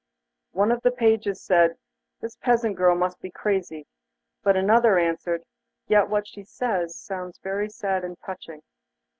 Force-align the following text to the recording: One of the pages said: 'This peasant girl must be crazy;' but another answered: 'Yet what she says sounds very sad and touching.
One 0.53 0.71
of 0.71 0.81
the 0.81 0.89
pages 0.89 1.39
said: 1.45 1.77
'This 2.21 2.35
peasant 2.37 2.75
girl 2.75 2.95
must 2.95 3.21
be 3.21 3.29
crazy;' 3.29 3.85
but 4.41 4.57
another 4.57 4.97
answered: 4.97 5.43
'Yet 5.87 6.09
what 6.09 6.25
she 6.27 6.43
says 6.43 6.95
sounds 6.97 7.37
very 7.37 7.69
sad 7.69 8.03
and 8.03 8.17
touching. 8.19 8.63